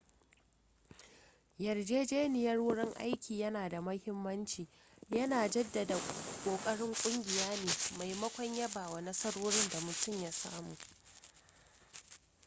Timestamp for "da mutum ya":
9.69-10.31